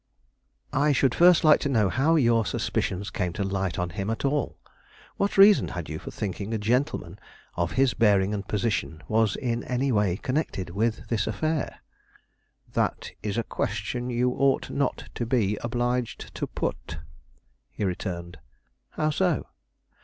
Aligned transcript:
"I 0.73 0.93
should 0.93 1.13
first 1.13 1.43
like 1.43 1.59
to 1.59 1.69
know 1.69 1.87
how 1.87 2.15
your 2.15 2.43
suspicions 2.43 3.11
came 3.11 3.33
to 3.33 3.43
light 3.43 3.77
on 3.77 3.91
him 3.91 4.09
at 4.09 4.25
all. 4.25 4.57
What 5.17 5.37
reason 5.37 5.67
had 5.67 5.89
you 5.89 5.99
for 5.99 6.09
thinking 6.09 6.51
a 6.51 6.57
gentleman 6.57 7.19
of 7.55 7.73
his 7.73 7.93
bearing 7.93 8.33
and 8.33 8.47
position 8.47 9.03
was 9.07 9.35
in 9.35 9.63
any 9.63 9.91
way 9.91 10.17
connected 10.17 10.71
with 10.71 11.05
this 11.09 11.27
affair?" 11.27 11.81
"That 12.73 13.11
is 13.21 13.37
a 13.37 13.43
question 13.43 14.09
you 14.09 14.31
ought 14.31 14.71
not 14.71 15.07
to 15.13 15.25
be 15.27 15.59
obliged 15.63 16.33
to 16.33 16.47
put," 16.47 16.97
he 17.69 17.85
returned. 17.85 18.39
"How 18.93 19.11
so?" 19.11 19.45